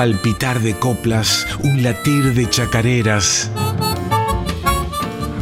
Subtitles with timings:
[0.00, 3.50] palpitar de coplas, un latir de chacareras.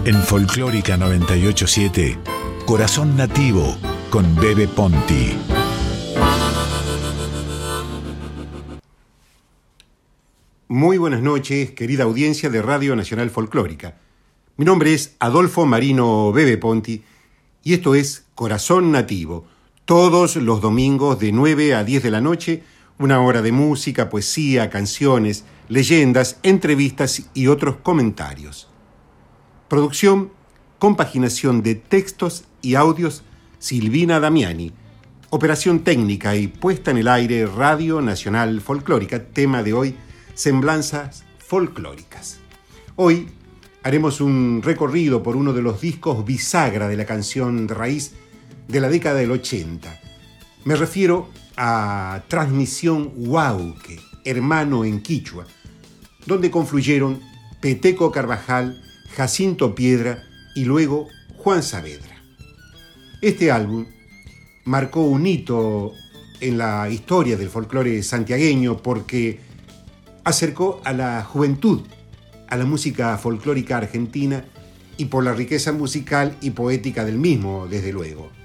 [0.04, 2.18] En Folclórica 987,
[2.66, 3.78] Corazón Nativo
[4.10, 5.38] con Bebe Ponti.
[10.66, 13.94] Muy buenas noches, querida audiencia de Radio Nacional Folclórica.
[14.56, 17.04] Mi nombre es Adolfo Marino Bebe Ponti
[17.62, 19.46] y esto es Corazón Nativo,
[19.84, 22.64] todos los domingos de 9 a 10 de la noche,
[22.98, 28.68] una hora de música, poesía, canciones, leyendas, entrevistas y otros comentarios.
[29.68, 30.32] Producción,
[30.78, 33.22] compaginación de textos y audios,
[33.58, 34.72] Silvina Damiani.
[35.30, 39.94] Operación técnica y puesta en el aire Radio Nacional Folclórica, tema de hoy,
[40.34, 42.38] semblanzas folclóricas.
[42.96, 43.28] Hoy
[43.82, 48.14] haremos un recorrido por uno de los discos bisagra de la canción de raíz
[48.66, 50.00] de la década del 80.
[50.64, 51.28] Me refiero
[51.60, 55.44] a Transmisión Huauque, hermano en Quichua,
[56.24, 57.20] donde confluyeron
[57.60, 58.80] Peteco Carvajal,
[59.16, 60.22] Jacinto Piedra
[60.54, 62.22] y luego Juan Saavedra.
[63.20, 63.86] Este álbum
[64.64, 65.92] marcó un hito
[66.40, 69.40] en la historia del folclore santiagueño porque
[70.22, 71.82] acercó a la juventud
[72.48, 74.44] a la música folclórica argentina
[74.96, 78.37] y por la riqueza musical y poética del mismo, desde luego.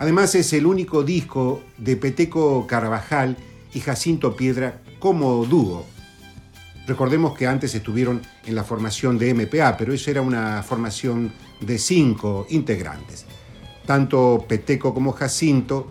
[0.00, 3.36] Además es el único disco de Peteco Carvajal
[3.74, 5.84] y Jacinto Piedra como dúo.
[6.86, 11.78] Recordemos que antes estuvieron en la formación de MPA, pero eso era una formación de
[11.78, 13.26] cinco integrantes.
[13.84, 15.90] Tanto Peteco como Jacinto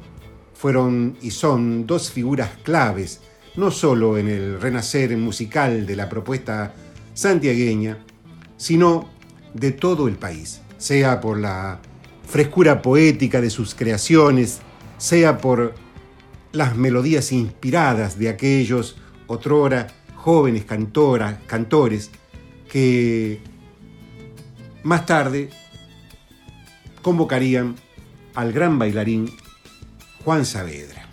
[0.56, 3.22] fueron y son dos figuras claves
[3.58, 6.74] no solo en el renacer musical de la propuesta
[7.14, 8.00] santiagueña,
[8.58, 9.08] sino
[9.54, 11.80] de todo el país, sea por la
[12.30, 14.60] frescura poética de sus creaciones,
[14.98, 15.74] sea por
[16.52, 22.12] las melodías inspiradas de aquellos otrora jóvenes cantoras, cantores
[22.72, 23.40] que
[24.84, 25.50] más tarde
[27.02, 27.76] convocarían
[28.36, 29.32] al gran bailarín
[30.24, 31.08] Juan Saavedra.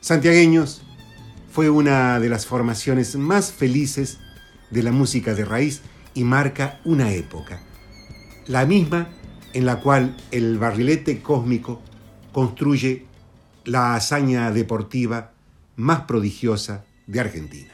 [0.00, 0.82] Santiagueños
[1.50, 4.18] fue una de las formaciones más felices
[4.70, 5.80] de la música de raíz
[6.12, 7.60] y marca una época,
[8.46, 9.08] la misma
[9.54, 11.80] en la cual el barrilete cósmico
[12.32, 13.06] construye
[13.64, 15.32] la hazaña deportiva
[15.76, 17.73] más prodigiosa de Argentina.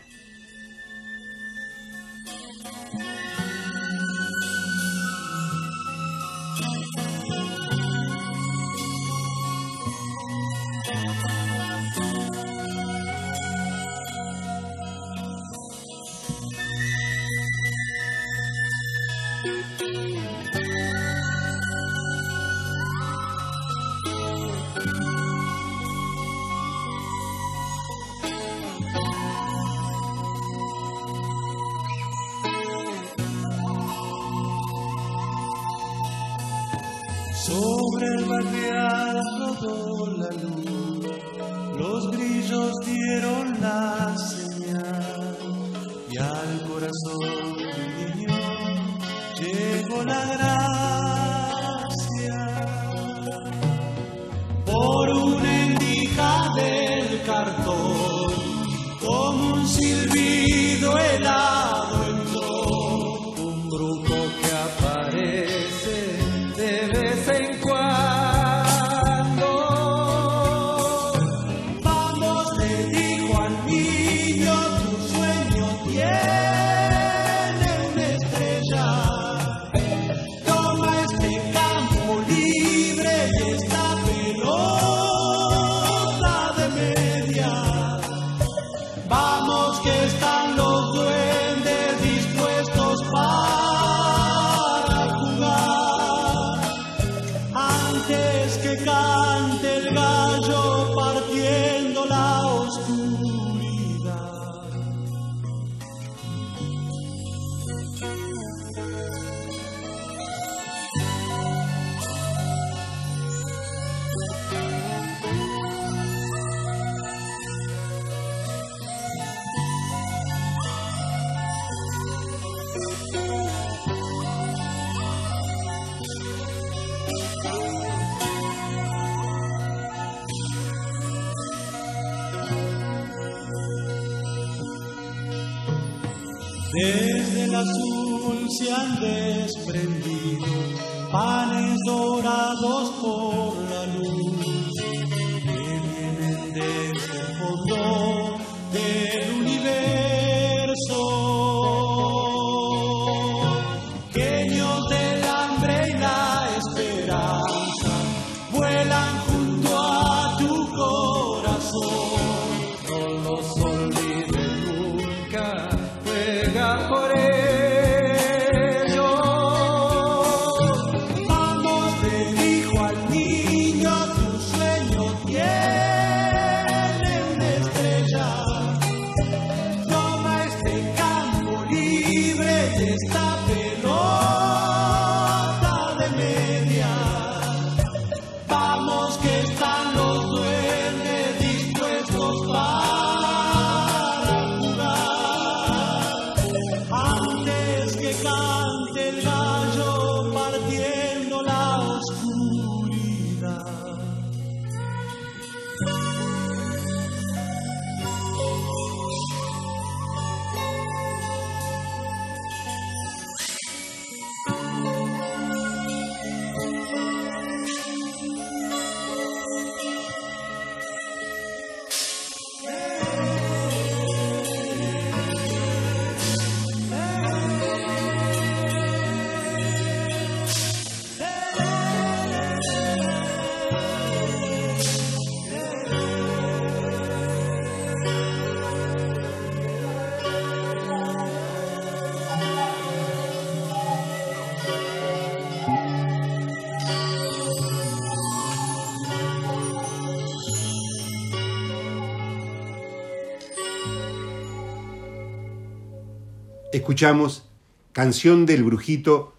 [257.00, 257.48] Escuchamos
[257.92, 259.32] Canción del Brujito,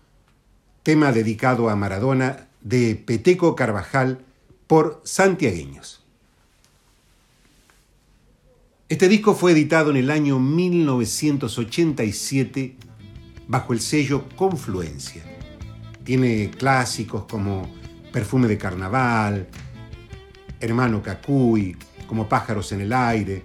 [0.81, 4.25] tema dedicado a Maradona de Peteco Carvajal
[4.66, 6.04] por santiagueños.
[8.90, 12.78] Este disco fue editado en el año 1987
[13.48, 15.22] bajo el sello Confluencia.
[16.04, 17.69] Tiene clásicos como
[18.12, 19.48] Perfume de Carnaval,
[20.60, 21.78] Hermano Cacuy,
[22.08, 23.44] como Pájaros en el Aire,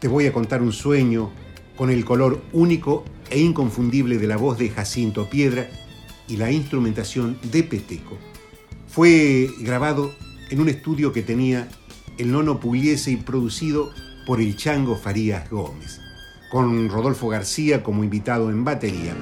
[0.00, 1.30] Te voy a contar un sueño,
[1.76, 5.68] con el color único e inconfundible de la voz de Jacinto Piedra
[6.28, 8.16] y la instrumentación de Peteco.
[8.88, 10.12] Fue grabado
[10.50, 11.68] en un estudio que tenía
[12.18, 13.90] el Nono Pugliese y producido
[14.26, 16.00] por el Chango Farías Gómez,
[16.50, 19.14] con Rodolfo García como invitado en batería.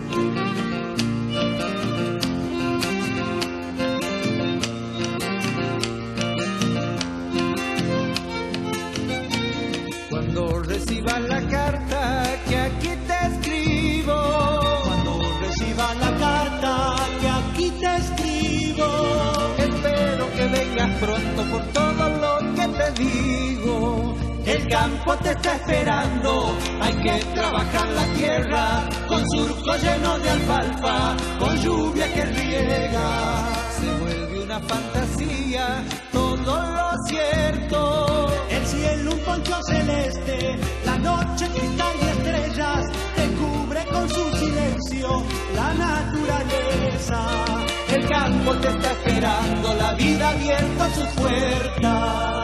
[24.75, 26.31] Campo te está esperando.
[26.81, 28.65] Hay que trabajar la tierra
[29.07, 33.09] con surco lleno de alfalfa, con lluvia que riega.
[33.79, 35.65] Se vuelve una fantasía
[36.13, 38.27] todo lo cierto.
[38.51, 42.83] El cielo un poncho celeste, la noche cristal y estrellas,
[43.17, 45.23] te cubre con su silencio
[45.55, 47.21] la naturaleza.
[47.97, 52.44] El campo te está esperando, la vida abierta sus puertas.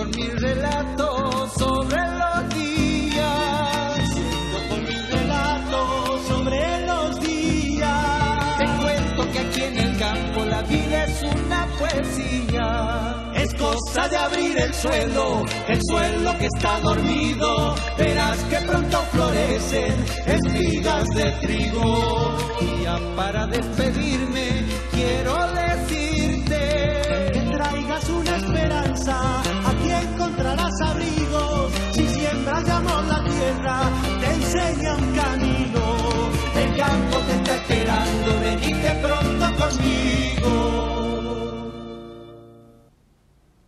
[0.00, 3.98] Con mi relato sobre los días.
[4.14, 8.58] Siento con mi relato sobre los días.
[8.58, 13.32] Te cuento que aquí en el campo la vida es una poesía.
[13.34, 17.74] Es cosa de abrir el suelo, el suelo que está dormido.
[17.98, 22.38] Verás que pronto florecen espigas de trigo.
[22.58, 29.42] Y ya para despedirme, quiero decirte que traigas una esperanza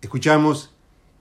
[0.01, 0.71] Escuchamos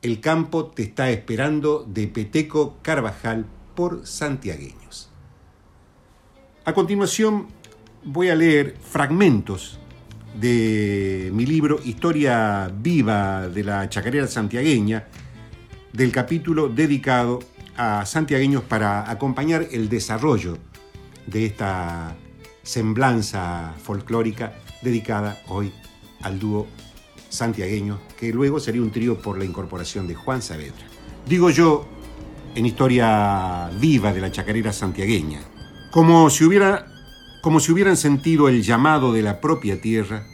[0.01, 5.09] El campo te está esperando de Peteco Carvajal por santiagueños.
[6.65, 7.47] A continuación
[8.03, 9.79] voy a leer fragmentos
[10.39, 15.07] de mi libro Historia Viva de la Chacarera Santiagueña,
[15.93, 17.39] del capítulo dedicado
[17.77, 20.57] a santiagueños para acompañar el desarrollo
[21.27, 22.15] de esta
[22.63, 25.71] semblanza folclórica dedicada hoy
[26.21, 26.67] al dúo
[27.29, 30.85] santiagueño, que luego sería un trío por la incorporación de Juan Saavedra.
[31.25, 31.85] Digo yo,
[32.55, 35.39] en historia viva de la chacarera santiagueña,
[35.91, 36.87] como si hubiera
[37.41, 40.27] como si hubieran sentido el llamado de la propia tierra,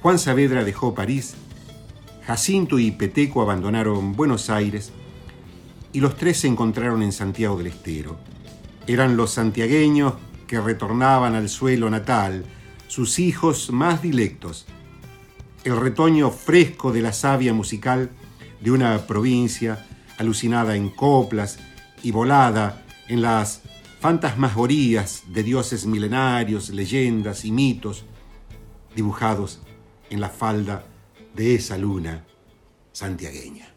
[0.00, 1.34] Juan Saavedra dejó París,
[2.26, 4.90] Jacinto y Peteco abandonaron Buenos Aires
[5.92, 8.16] y los tres se encontraron en Santiago del Estero.
[8.86, 10.14] Eran los santiagueños
[10.46, 12.46] que retornaban al suelo natal,
[12.94, 14.66] sus hijos más dilectos,
[15.64, 18.08] el retoño fresco de la savia musical
[18.60, 19.84] de una provincia
[20.16, 21.58] alucinada en coplas
[22.04, 23.62] y volada en las
[23.98, 28.04] fantasmagorías de dioses milenarios, leyendas y mitos
[28.94, 29.58] dibujados
[30.08, 30.86] en la falda
[31.34, 32.24] de esa luna
[32.92, 33.73] santiagueña.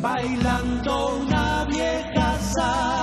[0.00, 2.99] Bailando una vieja samba.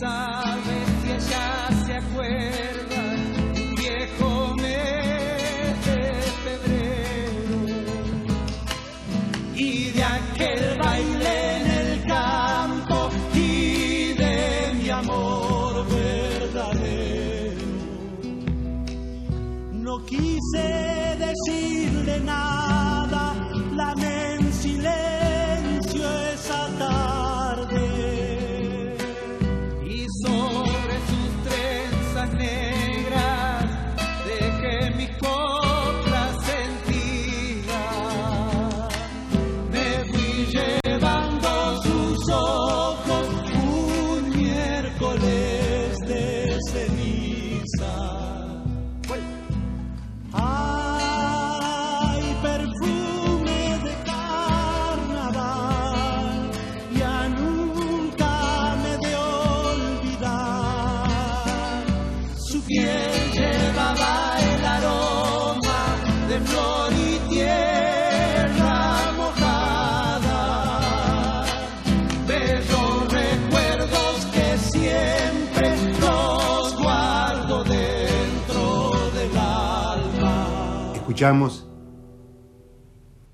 [0.00, 1.48] ¿Quién sabe si ella
[1.84, 3.02] se acuerda
[3.76, 6.02] viejo mes de
[6.44, 7.58] febrero
[9.54, 17.66] y de aquel baile en el campo y de mi amor verdadero?
[19.72, 20.66] No quise
[21.18, 22.49] decirle nada,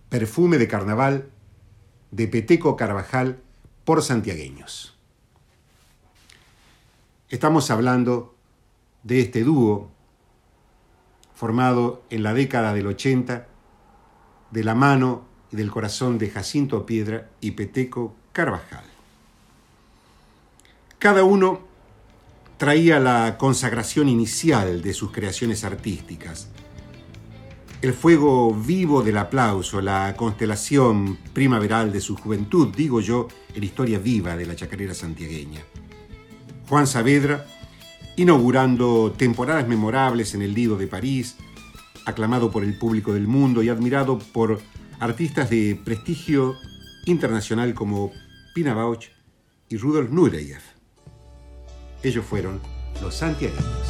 [0.08, 1.30] Perfume de Carnaval
[2.10, 3.40] de Peteco Carvajal
[3.84, 4.98] por santiagueños.
[7.28, 8.34] Estamos hablando
[9.04, 9.92] de este dúo
[11.36, 13.46] formado en la década del 80
[14.50, 18.84] de la mano y del corazón de Jacinto Piedra y Peteco Carvajal.
[20.98, 21.60] Cada uno
[22.56, 26.50] traía la consagración inicial de sus creaciones artísticas,
[27.82, 33.98] el fuego vivo del aplauso, la constelación primaveral de su juventud, digo yo, en historia
[33.98, 35.60] viva de la chacarera santiagueña.
[36.68, 37.46] Juan Saavedra,
[38.16, 41.36] inaugurando temporadas memorables en el Lido de París,
[42.06, 44.60] aclamado por el público del mundo y admirado por
[44.98, 46.56] artistas de prestigio
[47.04, 48.12] internacional como
[48.54, 49.10] Pina Bausch
[49.68, 50.62] y Rudolf Nureyev.
[52.02, 52.60] Ellos fueron
[53.02, 53.85] los santiagueños.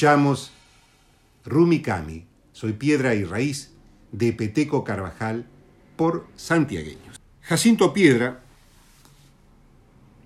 [0.00, 0.50] Escuchamos
[1.44, 3.74] Rumi Kami, Soy Piedra y Raíz,
[4.12, 5.44] de Peteco Carvajal,
[5.96, 7.20] por santiagueños.
[7.42, 8.40] Jacinto Piedra,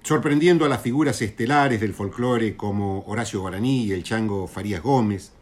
[0.05, 5.33] sorprendiendo a las figuras estelares del folclore como Horacio Guaraní y el chango Farías Gómez,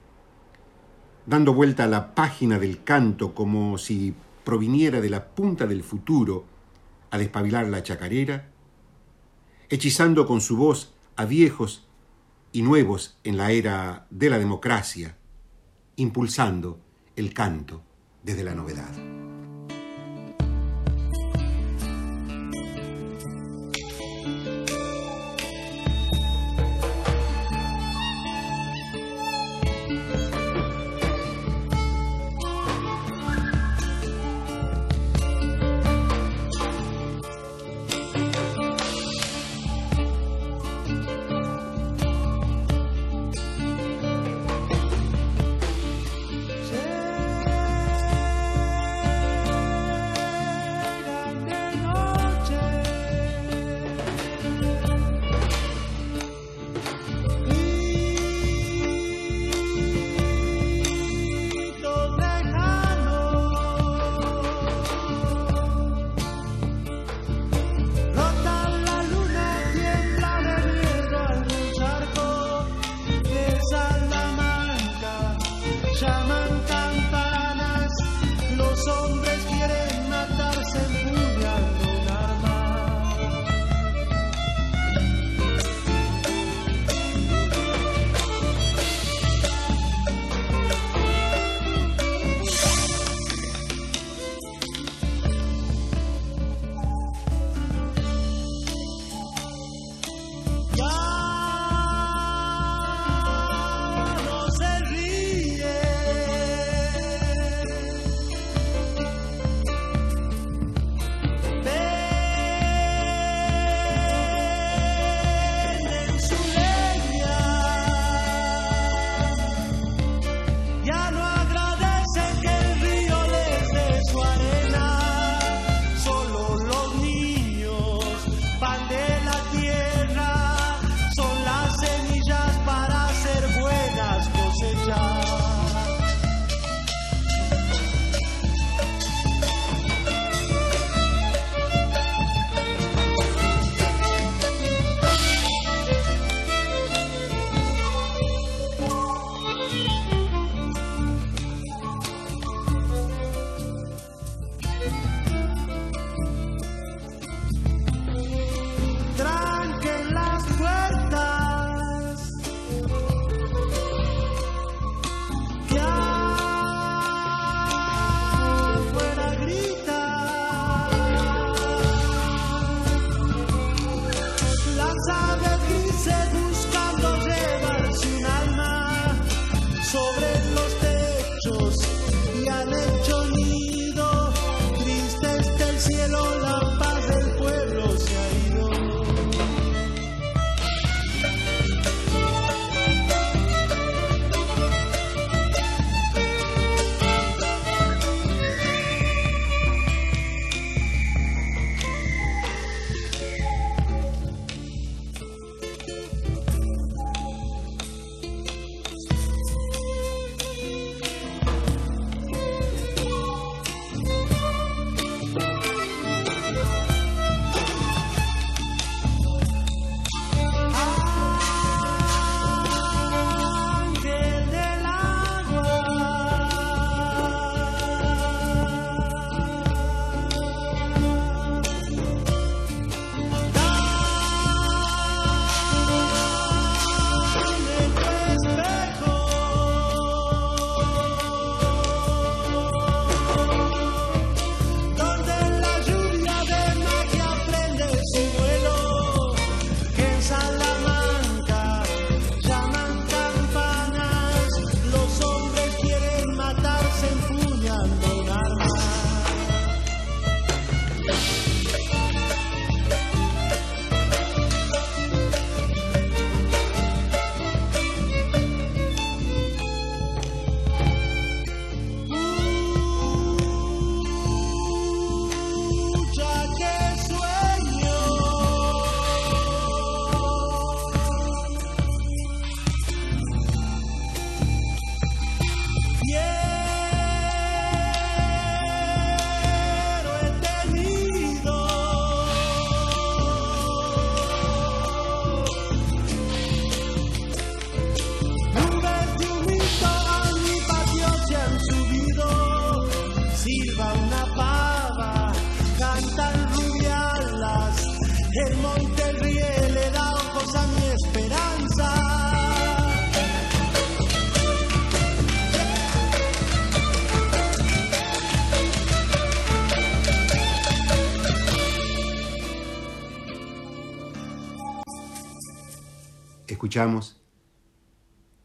[1.26, 4.14] dando vuelta a la página del canto como si
[4.44, 6.46] proviniera de la punta del futuro
[7.10, 8.48] a despabilar la chacarera,
[9.68, 11.86] hechizando con su voz a viejos
[12.52, 15.16] y nuevos en la era de la democracia,
[15.96, 16.80] impulsando
[17.16, 17.82] el canto
[18.22, 19.21] desde la novedad.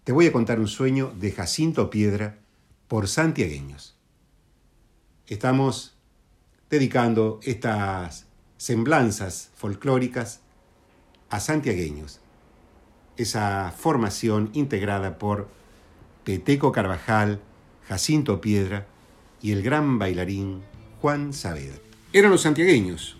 [0.03, 2.37] Te voy a contar un sueño de Jacinto Piedra
[2.87, 3.97] por santiagueños.
[5.25, 5.97] Estamos
[6.69, 10.41] dedicando estas semblanzas folclóricas
[11.29, 12.19] a santiagueños,
[13.17, 15.49] esa formación integrada por
[16.23, 17.41] Peteco Carvajal,
[17.87, 18.85] Jacinto Piedra
[19.41, 20.61] y el gran bailarín
[21.01, 21.79] Juan Saavedra.
[22.13, 23.17] Eran los santiagueños,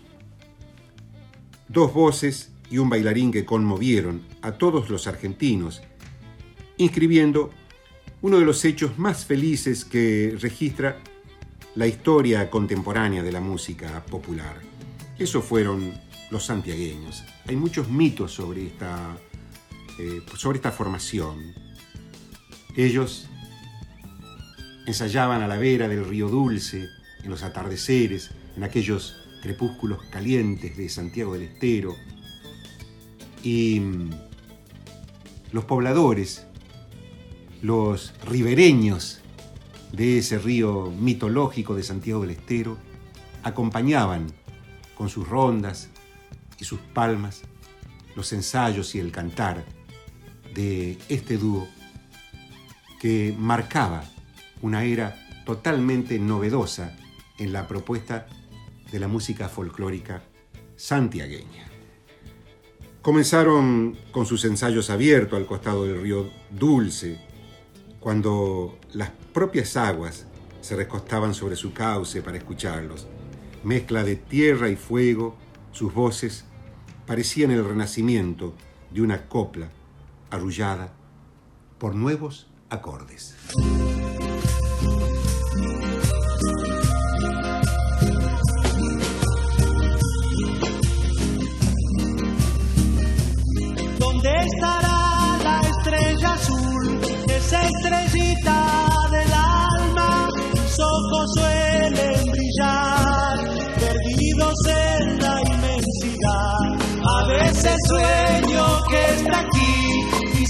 [1.68, 5.82] dos voces y un bailarín que conmovieron a todos los argentinos,
[6.76, 7.50] inscribiendo
[8.20, 10.98] uno de los hechos más felices que registra
[11.74, 14.56] la historia contemporánea de la música popular.
[15.18, 15.92] Esos fueron
[16.30, 17.24] los santiagueños.
[17.46, 19.16] Hay muchos mitos sobre esta,
[19.98, 21.54] eh, sobre esta formación.
[22.76, 23.28] Ellos
[24.86, 26.88] ensayaban a la vera del río Dulce,
[27.22, 31.94] en los atardeceres, en aquellos crepúsculos calientes de Santiago del Estero.
[33.42, 34.10] Y mm,
[35.52, 36.46] los pobladores,
[37.62, 39.20] los ribereños
[39.92, 42.76] de ese río mitológico de Santiago del Estero,
[43.42, 44.26] acompañaban
[44.96, 45.88] con sus rondas
[46.58, 47.42] y sus palmas
[48.16, 49.64] los ensayos y el cantar
[50.54, 51.68] de este dúo
[53.00, 54.02] que marcaba
[54.60, 56.96] una era totalmente novedosa
[57.38, 58.26] en la propuesta
[58.90, 60.22] de la música folclórica
[60.76, 61.67] santiagueña.
[63.02, 67.20] Comenzaron con sus ensayos abiertos al costado del río Dulce,
[68.00, 70.26] cuando las propias aguas
[70.60, 73.06] se recostaban sobre su cauce para escucharlos.
[73.62, 75.36] Mezcla de tierra y fuego,
[75.72, 76.44] sus voces
[77.06, 78.54] parecían el renacimiento
[78.90, 79.70] de una copla
[80.30, 80.92] arrullada
[81.78, 83.36] por nuevos acordes.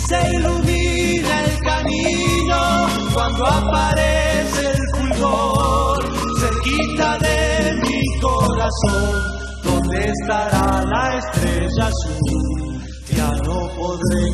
[0.08, 6.04] Se ilumina el camino cuando aparece el fulgor
[6.40, 9.38] cerquita de mi corazón.
[9.62, 12.80] ¿Dónde estará la estrella azul?
[13.14, 14.32] Ya no podré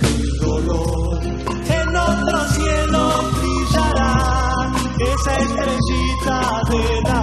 [0.00, 1.12] con mi dolor
[1.96, 3.02] otro cielo
[3.40, 7.21] brillará esa estrellita del amor.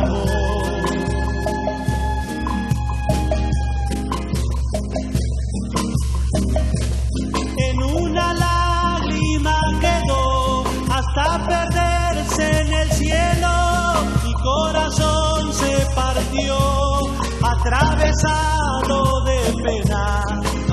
[18.22, 20.24] De pena.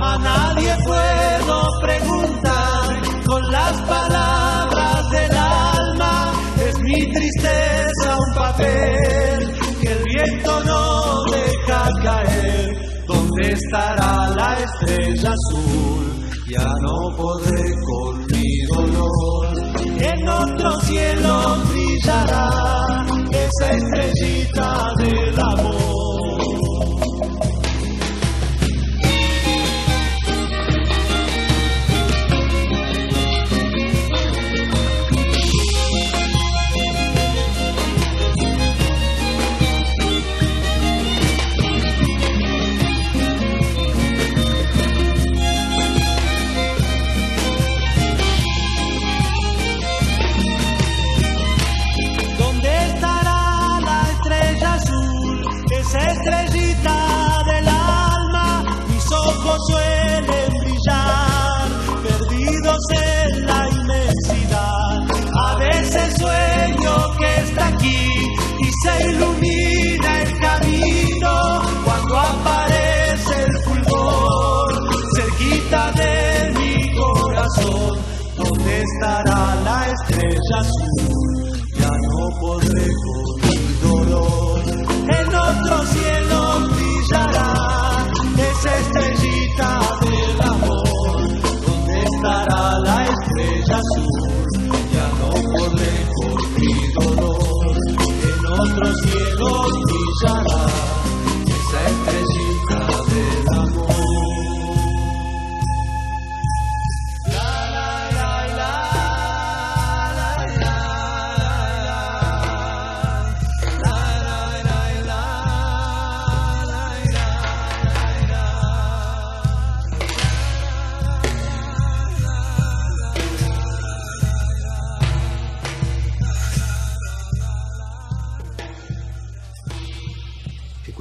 [0.00, 6.32] A nadie puedo preguntar con las palabras del alma.
[6.66, 13.04] Es mi tristeza un papel que el viento no deja caer.
[13.06, 16.26] ¿Dónde estará la estrella azul?
[16.48, 19.46] Ya no podré con mi dolor.
[19.98, 25.85] En otro cielo brillará esa estrellita del amor.
[80.56, 82.86] Ya no podré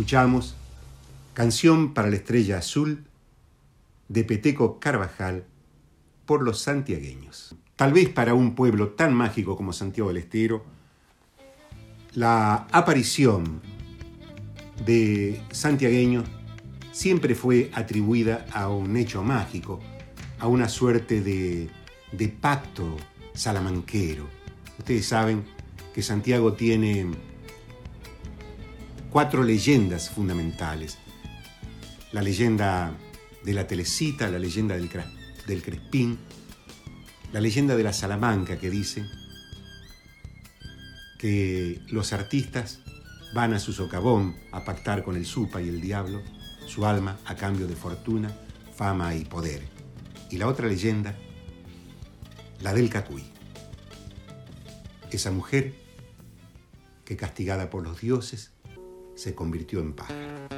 [0.05, 0.53] Escuchamos
[1.33, 3.05] Canción para la Estrella Azul
[4.07, 5.45] de Peteco Carvajal
[6.27, 7.55] por los santiagueños.
[7.75, 10.63] Tal vez para un pueblo tan mágico como Santiago del Estero,
[12.13, 13.61] la aparición
[14.85, 16.25] de santiagueños
[16.91, 19.79] siempre fue atribuida a un hecho mágico,
[20.37, 21.67] a una suerte de,
[22.11, 22.95] de pacto
[23.33, 24.27] salamanquero.
[24.77, 25.45] Ustedes saben
[25.95, 27.07] que Santiago tiene
[29.15, 30.97] cuatro leyendas fundamentales.
[32.11, 32.91] La leyenda
[33.45, 34.91] de la Telecita, la leyenda del,
[35.47, 36.19] del Crespín,
[37.31, 39.05] la leyenda de la Salamanca que dice
[41.17, 42.81] que los artistas
[43.33, 46.21] van a su socavón a pactar con el supa y el diablo
[46.67, 48.35] su alma a cambio de fortuna,
[48.75, 49.61] fama y poder.
[50.29, 51.15] Y la otra leyenda,
[52.61, 53.23] la del Cacuy.
[55.09, 55.73] Esa mujer
[57.05, 58.51] que castigada por los dioses
[59.15, 60.54] se convirtió en pájaro.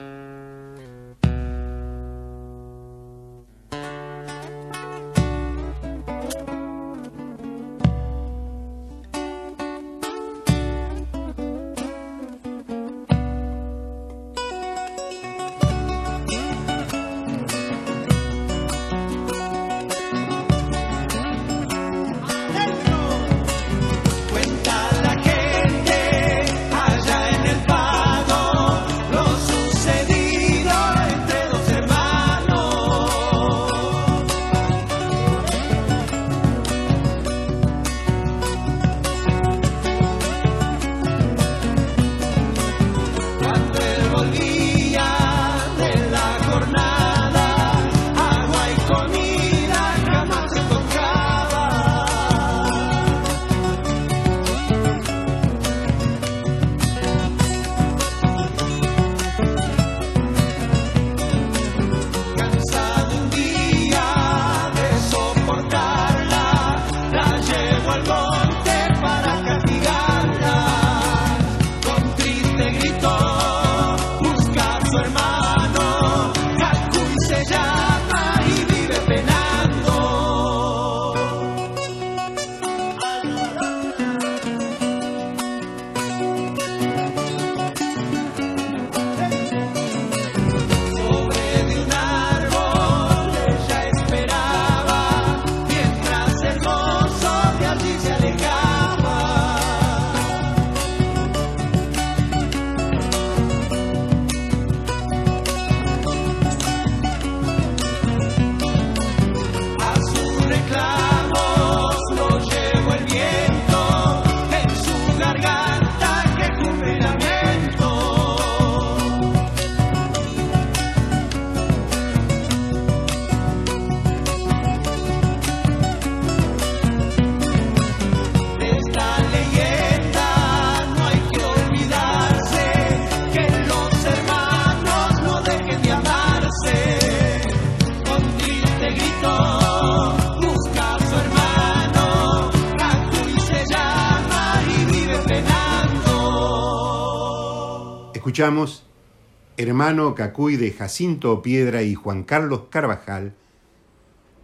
[149.58, 153.34] Hermano Cacuy de Jacinto Piedra y Juan Carlos Carvajal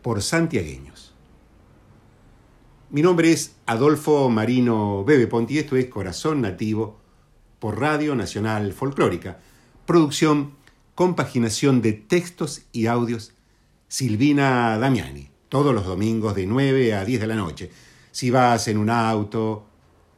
[0.01, 1.13] por santiagueños.
[2.89, 6.99] Mi nombre es Adolfo Marino Bebe Ponti esto es Corazón Nativo
[7.59, 9.39] por Radio Nacional Folclórica.
[9.85, 10.51] Producción,
[10.95, 13.33] compaginación de textos y audios
[13.87, 17.71] Silvina Damiani, todos los domingos de 9 a 10 de la noche.
[18.11, 19.65] Si vas en un auto,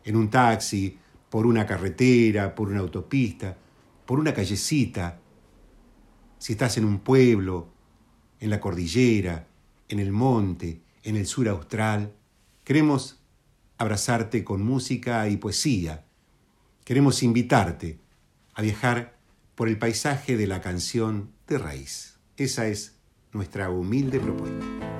[0.03, 0.97] en un taxi,
[1.29, 3.57] por una carretera, por una autopista,
[4.05, 5.19] por una callecita,
[6.37, 7.69] si estás en un pueblo,
[8.39, 9.47] en la cordillera,
[9.87, 12.13] en el monte, en el sur austral,
[12.63, 13.23] queremos
[13.77, 16.05] abrazarte con música y poesía.
[16.83, 17.99] Queremos invitarte
[18.53, 19.17] a viajar
[19.55, 22.19] por el paisaje de la canción de raíz.
[22.37, 22.97] Esa es
[23.31, 24.94] nuestra humilde propuesta.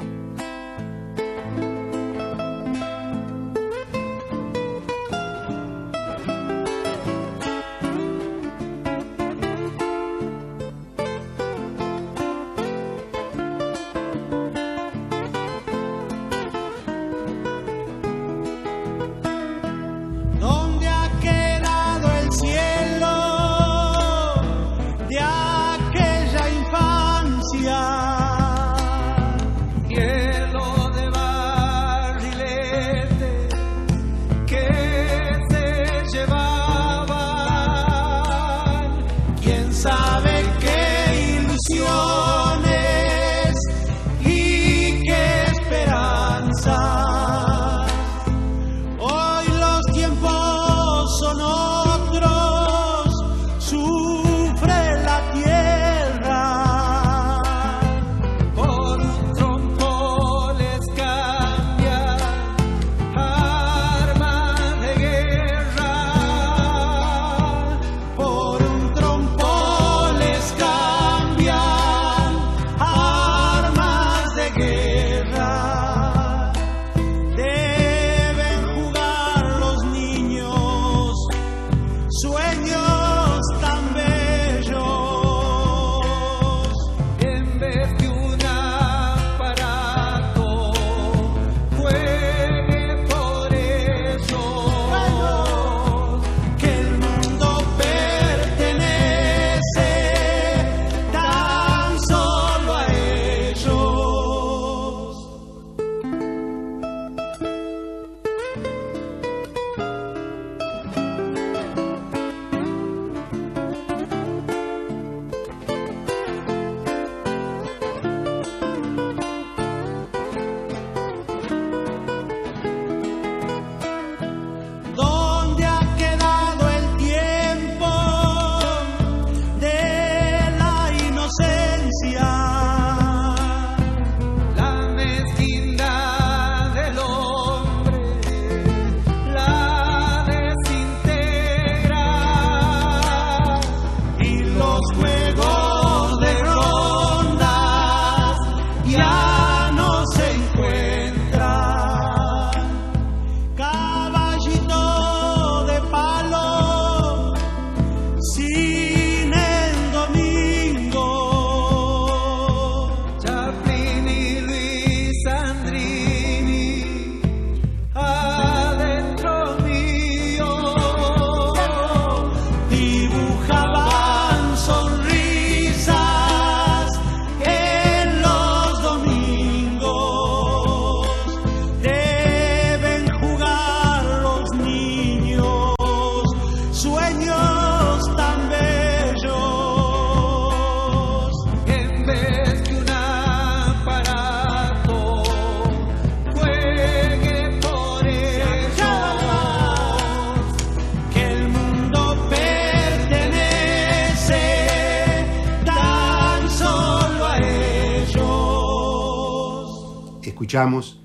[210.55, 211.01] Escuchamos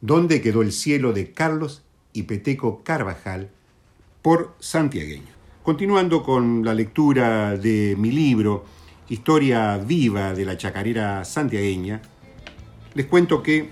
[0.00, 1.82] ¿Dónde quedó el cielo de Carlos
[2.12, 3.50] y Peteco Carvajal
[4.22, 5.34] por santiagueño?
[5.64, 8.64] Continuando con la lectura de mi libro,
[9.08, 12.00] Historia viva de la chacarera santiagueña,
[12.94, 13.68] les cuento que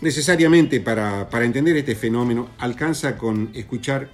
[0.00, 4.08] necesariamente para, para entender este fenómeno alcanza con escuchar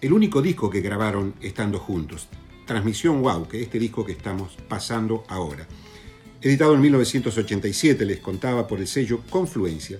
[0.00, 2.28] el único disco que grabaron estando juntos,
[2.64, 5.66] Transmisión Wow, que es este disco que estamos pasando ahora.
[6.40, 9.98] Editado en 1987, les contaba por el sello Confluencia,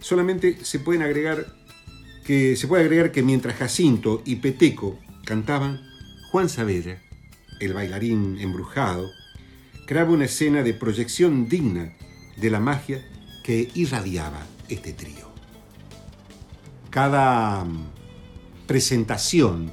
[0.00, 1.46] solamente se pueden agregar
[2.24, 5.80] que se puede agregar que mientras Jacinto y Peteco cantaban,
[6.30, 7.02] Juan Saavedra,
[7.60, 9.10] el bailarín embrujado,
[9.86, 11.94] creaba una escena de proyección digna
[12.36, 13.04] de la magia
[13.42, 15.30] que irradiaba este trío.
[16.90, 17.86] Cada mm,
[18.66, 19.72] presentación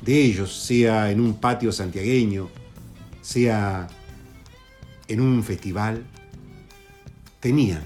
[0.00, 2.48] de ellos, sea en un patio santiagueño,
[3.20, 3.88] sea
[5.10, 6.06] en un festival,
[7.40, 7.82] tenía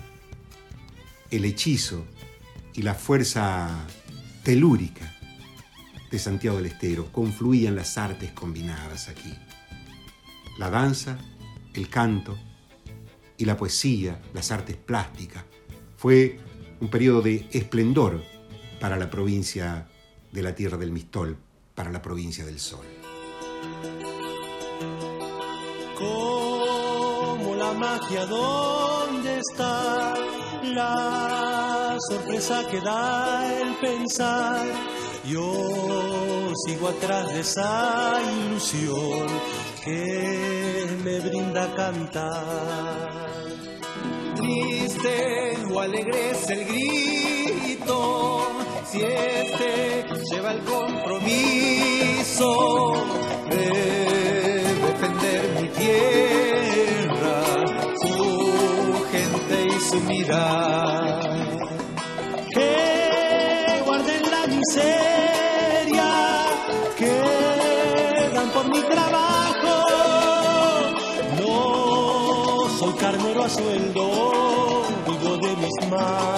[1.31, 2.05] el hechizo
[2.75, 3.87] y la fuerza
[4.43, 5.11] telúrica
[6.11, 7.11] de Santiago del Estero.
[7.11, 9.35] Confluían las artes combinadas aquí.
[10.59, 11.17] La danza,
[11.73, 12.37] el canto
[13.39, 15.45] y la poesía, las artes plásticas.
[15.97, 16.39] Fue
[16.81, 18.23] un periodo de esplendor
[18.81, 19.89] para la provincia
[20.31, 21.39] de la Tierra del Mistol,
[21.75, 22.85] para la provincia del Sol.
[27.75, 30.15] Magia, ¿dónde está?
[30.73, 34.67] la sorpresa que da el pensar.
[35.25, 39.27] Yo sigo atrás de esa ilusión
[39.85, 43.11] que me brinda cantar.
[44.37, 48.49] Triste o alegre es el grito,
[48.91, 52.05] si este lleva el compromiso
[62.53, 66.11] Que guarden la miseria,
[66.99, 69.75] que dan por mi trabajo.
[71.41, 76.34] No soy carnero a sueldo, vivo de mis manos.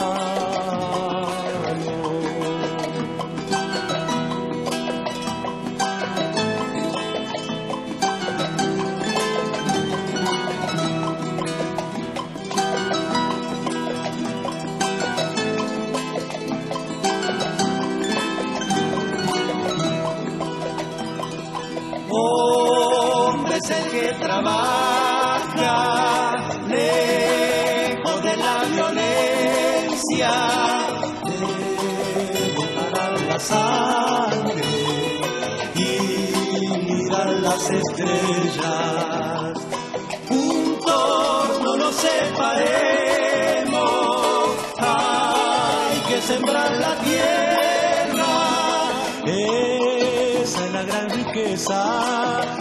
[51.64, 52.55] Gran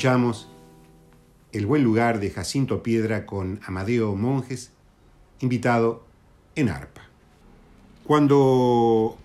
[0.00, 0.48] escuchamos
[1.52, 4.72] El buen lugar de Jacinto Piedra con Amadeo Monjes,
[5.40, 6.06] invitado
[6.54, 7.02] en arpa.
[8.04, 9.18] Cuando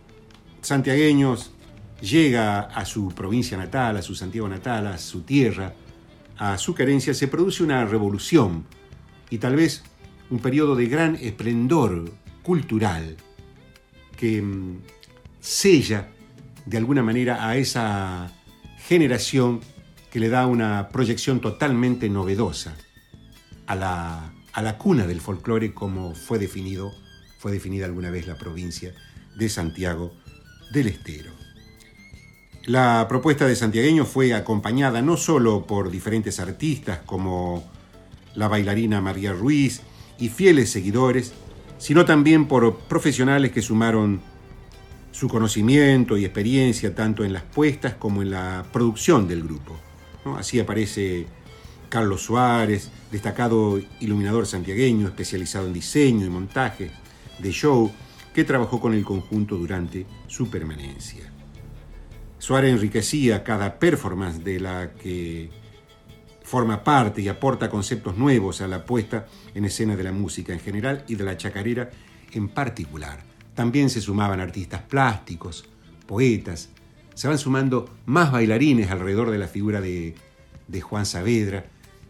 [0.59, 1.53] Santiagueños
[2.01, 5.73] llega a su provincia natal, a su Santiago natal, a su tierra,
[6.38, 8.65] a su carencia, se produce una revolución
[9.30, 9.82] y tal vez
[10.30, 12.11] un periodo de gran esplendor
[12.43, 13.15] cultural
[14.17, 14.80] que mm,
[15.39, 16.09] sella
[16.65, 18.30] de alguna manera a esa
[18.78, 19.61] generación
[20.16, 22.74] que le da una proyección totalmente novedosa
[23.68, 26.93] a la, a la cuna del folclore como fue definido,
[27.38, 28.93] fue definida alguna vez la provincia
[29.38, 30.13] de Santiago
[30.72, 31.32] del Estero.
[32.63, 37.70] La propuesta de santiagueño fue acompañada no solo por diferentes artistas como
[38.36, 39.82] la bailarina María Ruiz
[40.18, 41.34] y fieles seguidores,
[41.78, 44.22] sino también por profesionales que sumaron
[45.11, 49.78] su conocimiento y experiencia tanto en las puestas como en la producción del grupo.
[50.34, 51.28] Así aparece
[51.89, 56.91] Carlos Suárez, destacado iluminador santiagueño, especializado en diseño y montaje
[57.39, 57.91] de show,
[58.34, 61.32] que trabajó con el conjunto durante su permanencia.
[62.39, 65.49] Suárez enriquecía cada performance de la que
[66.43, 70.59] forma parte y aporta conceptos nuevos a la puesta en escena de la música en
[70.59, 71.89] general y de la chacarera
[72.34, 73.23] en particular.
[73.53, 75.65] También se sumaban artistas plásticos,
[76.05, 76.69] poetas,
[77.16, 80.16] se van sumando más bailarines alrededor de la figura de,
[80.82, 81.66] Juan Saavedra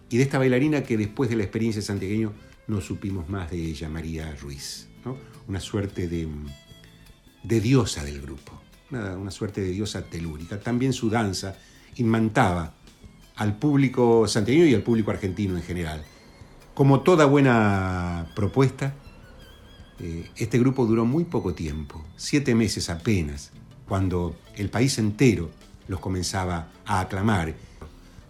[0.09, 2.33] y de esta bailarina que después de la experiencia de santiagueño
[2.67, 4.89] no supimos más de ella, María Ruiz,
[5.47, 6.27] una suerte de,
[7.43, 8.59] diosa del grupo
[8.91, 10.59] una, suerte de diosa telúrica.
[10.59, 11.55] También su danza
[11.97, 12.73] inmantaba
[13.35, 16.03] al público santiagueño y al público argentino en general.
[16.73, 18.95] Como toda buena propuesta,
[19.99, 23.51] eh, este grupo duró muy poco tiempo, siete meses apenas,
[23.87, 25.49] cuando el país entero
[25.87, 27.53] los comenzaba a aclamar.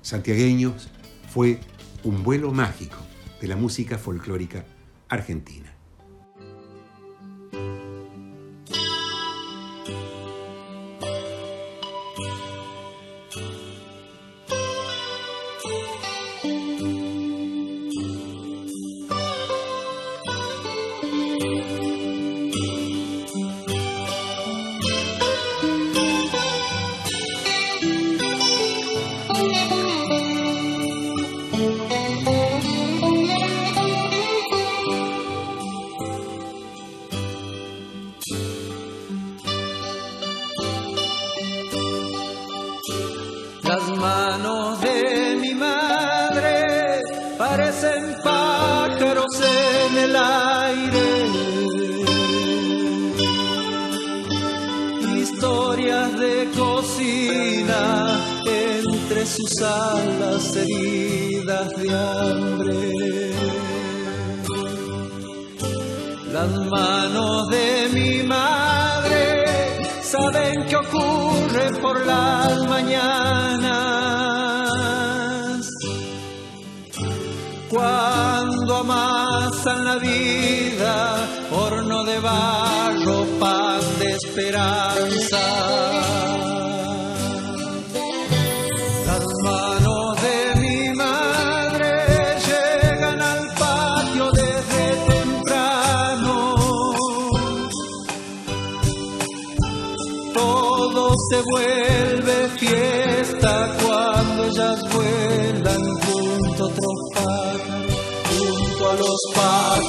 [0.01, 0.89] Santiagueños
[1.29, 1.59] fue
[2.03, 2.97] un vuelo mágico
[3.41, 4.65] de la música folclórica
[5.09, 5.74] argentina.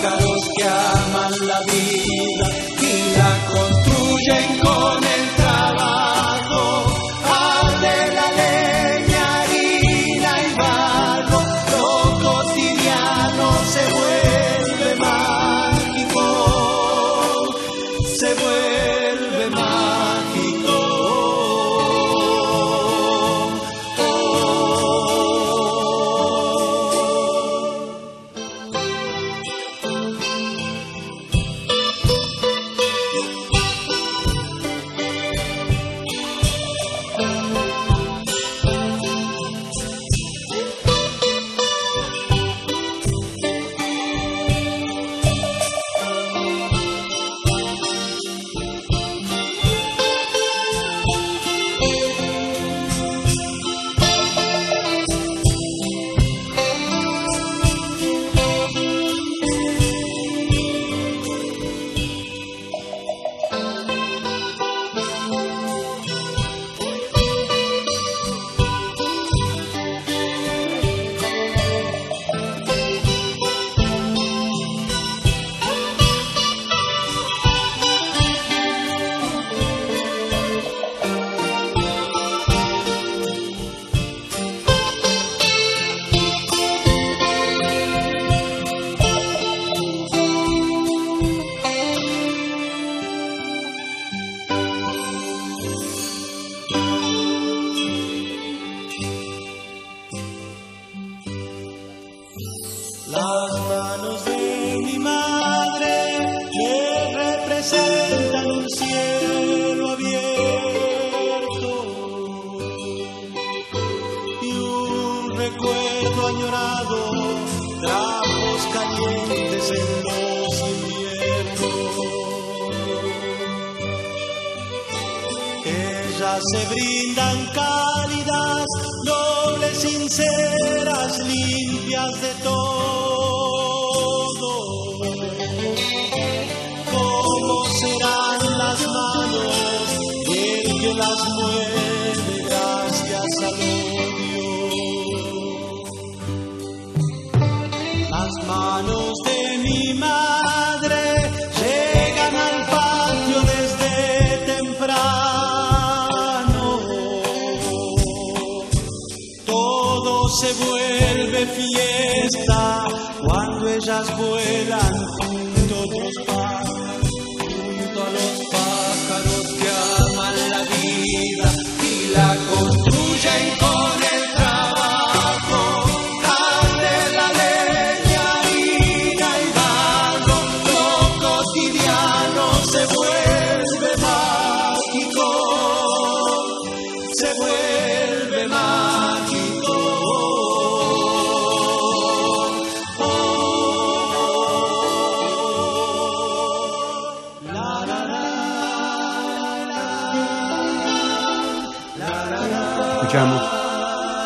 [0.06, 2.65] a los que aman la vida.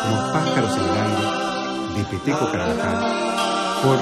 [0.09, 3.99] Los pájaros aire de Peteco Carvajal por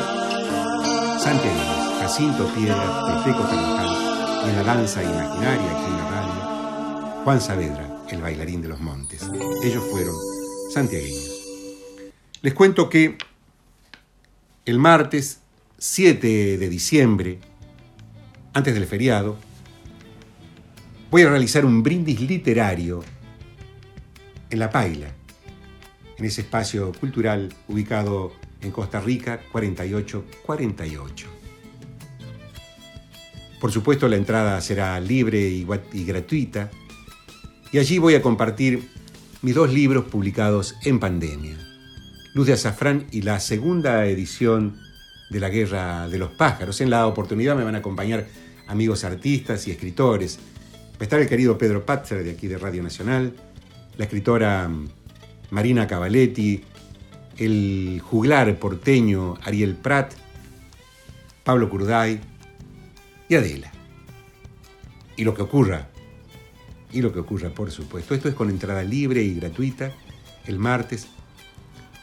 [1.19, 7.41] Santiago, Jacinto Piedra, Peteco Carvajal y en la danza imaginaria aquí en la radio, Juan
[7.41, 9.29] Saavedra, el bailarín de los montes.
[9.63, 10.15] Ellos fueron
[10.73, 11.29] santiagueños.
[12.41, 13.17] Les cuento que
[14.65, 15.41] el martes
[15.77, 17.39] 7 de diciembre,
[18.53, 19.37] antes del feriado,
[21.11, 23.03] voy a realizar un brindis literario
[24.49, 25.13] en La Paila,
[26.19, 31.27] en ese espacio cultural ubicado en Costa Rica 4848.
[33.59, 35.65] Por supuesto, la entrada será libre y,
[36.05, 36.69] gratuita,
[37.71, 38.89] y allí voy a compartir
[39.41, 41.57] mis dos libros publicados en pandemia,
[42.33, 44.77] Luz de Azafrán y la segunda edición
[45.29, 46.81] de La Guerra de los Pájaros.
[46.81, 48.27] En la oportunidad me van a acompañar
[48.67, 50.39] amigos artistas y escritores.
[50.93, 53.33] Va a estar el querido Pedro Patzer de aquí de Radio Nacional,
[53.97, 54.87] la escritora mm,
[55.51, 56.61] Marina Cavaletti,
[57.37, 60.13] el juglar porteño Ariel Prat,
[61.43, 62.19] Pablo Curday
[63.27, 63.71] y Adela.
[65.15, 65.89] Y lo que ocurra,
[66.91, 68.15] y lo que ocurra, por supuesto.
[68.15, 69.91] Esto es con entrada libre y gratuita
[70.45, 71.07] el martes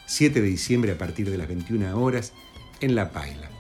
[0.07, 2.33] 7 de diciembre a partir de las 21 horas
[2.81, 3.51] en La Paila.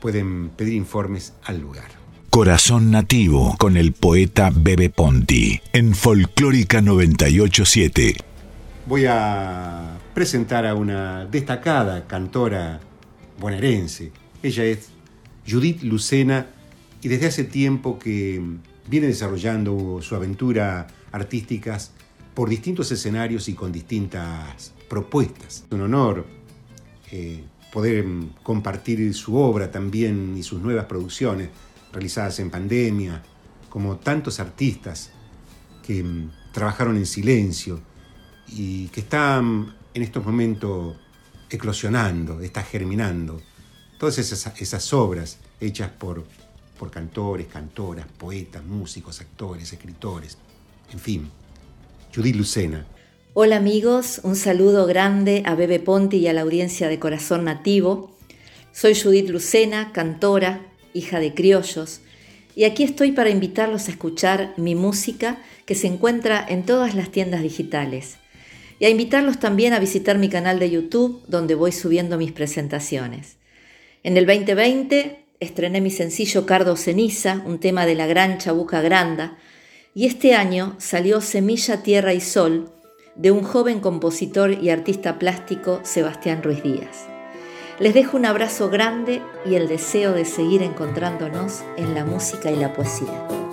[0.00, 1.88] Pueden pedir informes al lugar.
[2.30, 8.29] Corazón Nativo con el poeta Bebe Ponti en Folclórica 987.
[8.90, 12.80] Voy a presentar a una destacada cantora
[13.38, 14.10] bonaerense.
[14.42, 14.88] Ella es
[15.48, 16.48] Judith Lucena
[17.00, 18.42] y desde hace tiempo que
[18.88, 21.92] viene desarrollando su aventura artísticas
[22.34, 25.66] por distintos escenarios y con distintas propuestas.
[25.68, 26.26] Es un honor
[27.12, 28.04] eh, poder
[28.42, 31.50] compartir su obra también y sus nuevas producciones
[31.92, 33.22] realizadas en pandemia,
[33.68, 35.12] como tantos artistas
[35.86, 37.88] que mm, trabajaron en silencio
[38.52, 40.96] y que están en estos momentos
[41.48, 43.40] eclosionando, está germinando.
[43.98, 46.24] Todas esas, esas obras hechas por,
[46.78, 50.38] por cantores, cantoras, poetas, músicos, actores, escritores,
[50.92, 51.30] en fin.
[52.14, 52.86] Judith Lucena,
[53.32, 58.10] Hola amigos, un saludo grande a Bebe Ponti y a la audiencia de Corazón Nativo.
[58.72, 62.00] Soy Judith Lucena, cantora, hija de criollos,
[62.56, 67.12] y aquí estoy para invitarlos a escuchar mi música que se encuentra en todas las
[67.12, 68.16] tiendas digitales,
[68.80, 73.36] y a invitarlos también a visitar mi canal de YouTube donde voy subiendo mis presentaciones.
[74.02, 79.36] En el 2020 estrené mi sencillo Cardo Ceniza, un tema de la gran Chabuca Granda,
[79.94, 82.72] y este año salió Semilla, Tierra y Sol,
[83.16, 87.06] de un joven compositor y artista plástico, Sebastián Ruiz Díaz.
[87.78, 92.56] Les dejo un abrazo grande y el deseo de seguir encontrándonos en la música y
[92.56, 93.49] la poesía.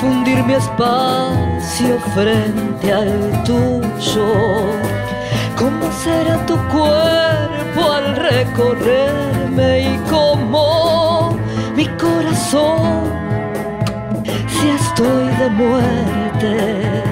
[0.00, 4.28] Fundir mi espacio frente al tuyo,
[5.56, 11.36] ¿cómo será tu cuerpo al recorrerme y cómo
[11.74, 13.12] mi corazón
[14.46, 17.02] si estoy de muerte?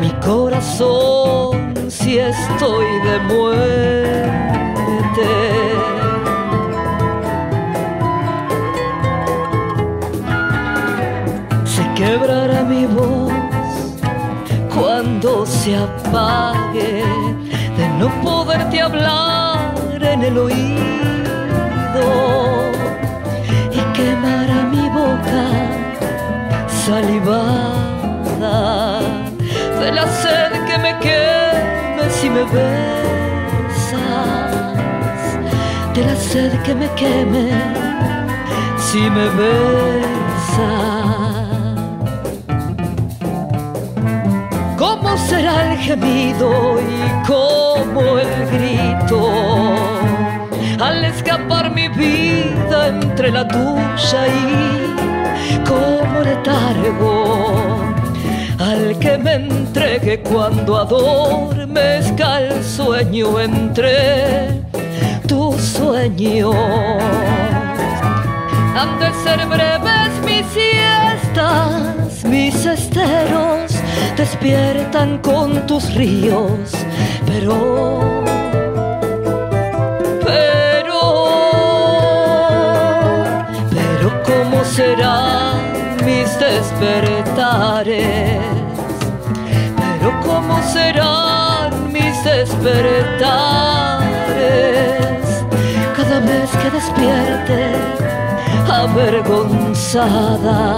[0.00, 4.48] Mi corazón si estoy de muerte.
[15.20, 17.02] Cuando se apague
[17.76, 20.78] de no poderte hablar en el oído
[23.72, 25.44] y quemará mi boca
[26.86, 28.20] salivada
[29.80, 33.88] de la sed que me queme si me besas,
[35.94, 37.50] de la sed que me queme
[38.76, 41.37] si me besas.
[45.26, 49.74] Será el gemido y cómo el grito?
[50.80, 57.88] Al escapar mi vida entre la tuya y como letargo
[58.58, 64.62] al que me entregue cuando adormezca el sueño entre
[65.26, 66.54] tus sueños.
[68.76, 73.57] Han de ser breves mis siestas, mis esteros
[74.18, 76.72] despiertan con tus ríos,
[77.24, 77.54] pero,
[80.26, 81.00] pero,
[83.70, 85.60] pero cómo serán
[86.04, 88.40] mis despertares,
[89.76, 93.22] pero cómo serán mis despertares
[95.96, 97.76] cada vez que despierte
[98.68, 100.76] avergonzada,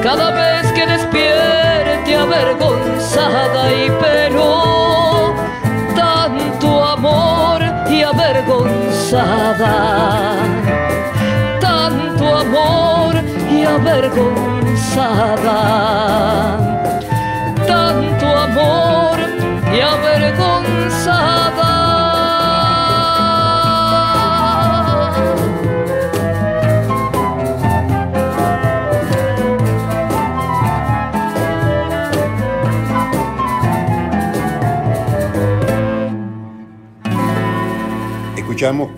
[0.00, 1.49] cada vez que despierte
[2.30, 5.34] avergonzada y pero
[5.96, 7.60] tanto amor
[7.90, 9.74] y avergonzada,
[11.60, 13.16] tanto amor
[13.50, 15.58] y avergonzada,
[17.66, 19.18] tanto amor
[19.74, 21.39] y avergonzada.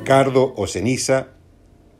[0.04, 1.28] Cardo o Ceniza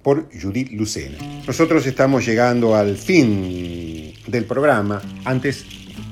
[0.03, 1.19] por Judith Lucena.
[1.47, 5.01] Nosotros estamos llegando al fin del programa.
[5.25, 5.65] Antes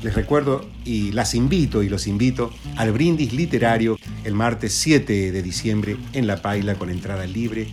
[0.03, 5.43] les recuerdo y las invito y los invito al brindis literario el martes 7 de
[5.43, 7.67] diciembre en La Paila con entrada libre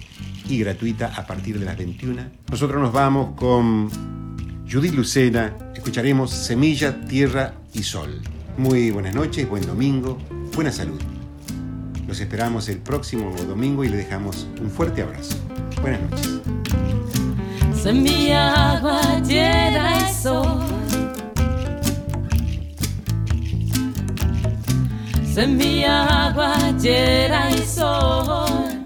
[0.50, 2.22] y gratuita a partir de las 21.
[2.50, 3.90] Nosotros nos vamos con
[4.70, 5.56] Judith Lucena.
[5.76, 8.22] Escucharemos Semilla, Tierra y Sol.
[8.58, 10.18] Muy buenas noches, buen domingo,
[10.54, 11.17] buena salud.
[12.08, 15.36] Los esperamos el próximo domingo y le dejamos un fuerte abrazo.
[15.82, 16.40] Buenas noches.
[17.84, 20.64] Semilla, agua, tierra y sol.
[25.34, 28.86] Semilla, agua, tierra y sol.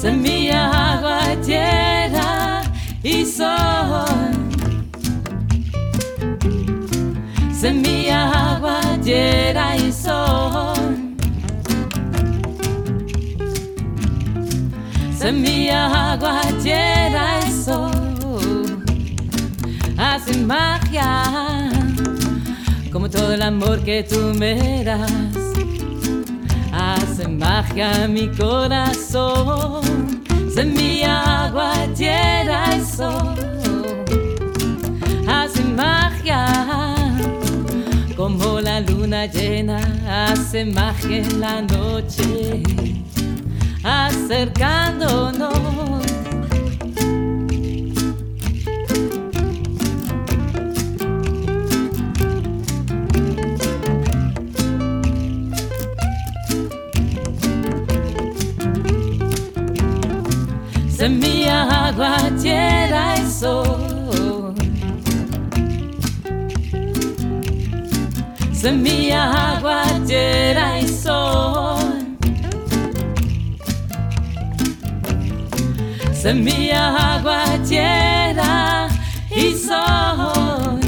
[0.00, 2.62] Semilla, agua, tierra
[3.02, 4.25] y sol.
[7.58, 11.16] Semilla, agua, tierra y sol.
[15.16, 18.84] Semilla, agua, tierra y sol.
[19.96, 21.70] Hacen magia
[22.92, 25.10] como todo el amor que tú me das.
[26.72, 29.82] Hace magia mi corazón.
[30.54, 33.34] Semilla, agua, tierra y sol.
[35.26, 36.95] Hace magia
[38.26, 39.78] como la luna llena.
[40.08, 42.60] Hace magia en la noche.
[43.84, 45.54] Acercándonos.
[60.90, 63.95] Semilla, agua, tierra y sol.
[68.66, 72.16] Semilla, agua, tierra y sol.
[76.12, 78.88] semilla, agua, tierra
[79.30, 80.80] y sol.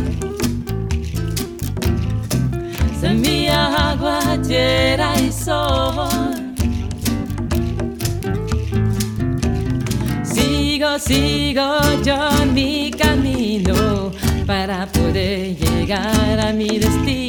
[3.00, 6.56] Semilla, agua, tierra y sol.
[10.24, 14.10] Sigo, sigo yo en mi camino
[14.48, 17.27] para poder llegar a mi destino.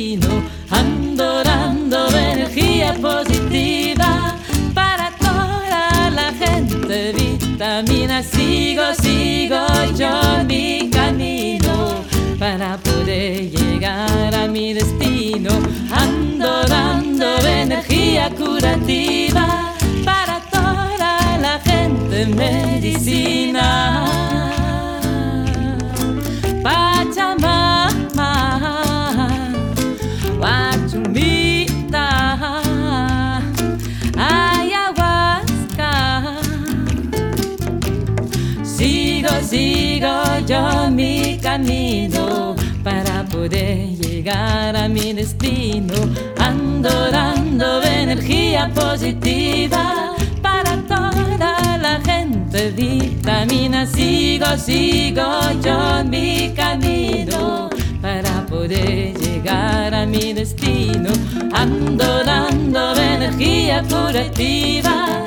[1.19, 4.37] Ando dando energía positiva
[4.73, 7.11] para toda la gente.
[7.11, 9.59] Vitamina, sigo, sigo
[9.97, 12.05] yo mi camino
[12.39, 15.49] para poder llegar a mi destino.
[15.91, 19.73] Ando dando energía curativa
[20.05, 22.27] para toda la gente.
[22.27, 23.59] Medicina.
[39.49, 40.13] Sigo,
[40.45, 45.95] yo mi camino para poder llegar a mi destino.
[46.37, 52.69] Ando dando energía positiva para toda la gente.
[52.77, 55.25] Vitamina, sigo, sigo
[55.63, 57.71] yo mi camino
[58.03, 61.09] para poder llegar a mi destino.
[61.53, 65.25] Ando dando energía curativa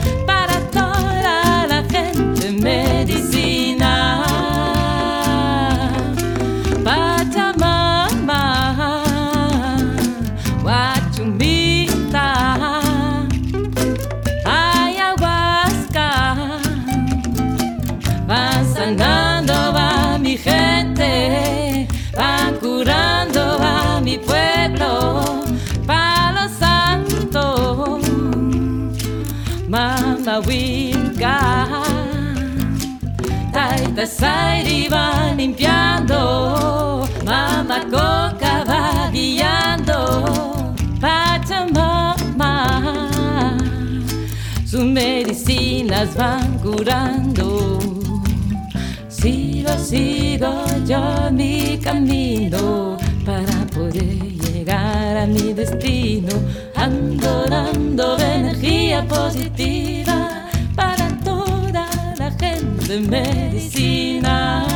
[34.02, 42.88] Taita Sairi va limpiando, Mama Coca va guiando, Pachamama,
[44.66, 47.78] sus medicinas van curando.
[49.08, 56.34] Sigo, sigo yo mi camino para poder llegar a mi destino,
[56.74, 60.21] ando dando energía positiva
[62.92, 64.66] para toda la gente medicina.